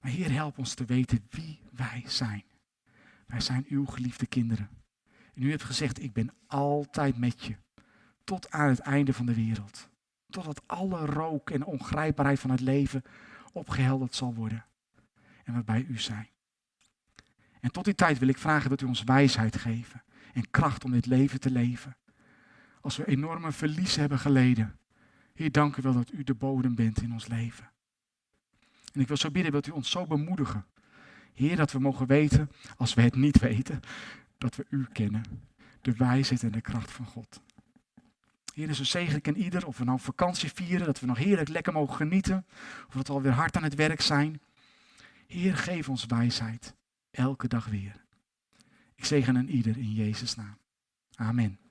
[0.00, 2.44] Maar Heer, help ons te weten wie wij zijn.
[3.26, 4.68] Wij zijn uw geliefde kinderen.
[5.34, 7.56] En u hebt gezegd, ik ben altijd met je.
[8.24, 9.88] Tot aan het einde van de wereld.
[10.30, 13.02] Totdat alle rook en ongrijpbaarheid van het leven
[13.52, 14.64] opgehelderd zal worden.
[15.44, 16.28] En we bij u zijn.
[17.60, 20.02] En tot die tijd wil ik vragen dat u ons wijsheid geven.
[20.32, 21.96] En kracht om dit leven te leven.
[22.86, 24.78] Als we enorme verlies hebben geleden.
[25.34, 27.70] Heer, dank u wel dat u de bodem bent in ons leven.
[28.92, 30.66] En ik wil zo bidden, wilt u ons zo bemoedigen.
[31.32, 33.80] Heer, dat we mogen weten, als we het niet weten,
[34.38, 35.22] dat we u kennen.
[35.80, 37.40] De wijsheid en de kracht van God.
[38.54, 41.72] Heer, zo zegen ik ieder, of we nou vakantie vieren, dat we nog heerlijk lekker
[41.72, 42.46] mogen genieten,
[42.88, 44.40] of dat we alweer hard aan het werk zijn.
[45.26, 46.74] Heer, geef ons wijsheid,
[47.10, 48.04] elke dag weer.
[48.94, 50.58] Ik zegen een ieder in Jezus' naam.
[51.14, 51.65] Amen.